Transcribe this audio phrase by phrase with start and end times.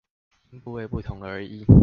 [0.49, 1.63] 因部位不同而異